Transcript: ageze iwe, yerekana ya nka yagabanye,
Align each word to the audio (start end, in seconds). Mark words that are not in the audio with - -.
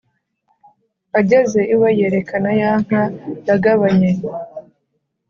ageze 1.19 1.59
iwe, 1.73 1.89
yerekana 1.99 2.51
ya 2.61 2.71
nka 2.83 3.01
yagabanye, 3.47 4.11